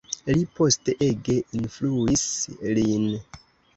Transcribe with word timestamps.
Li 0.29 0.45
poste 0.59 0.95
ege 1.09 1.35
influis 1.59 2.25
lin. 2.79 3.05